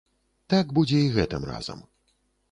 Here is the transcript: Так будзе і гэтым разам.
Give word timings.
Так 0.53 0.71
будзе 0.79 1.01
і 1.07 1.11
гэтым 1.17 1.45
разам. 1.51 1.85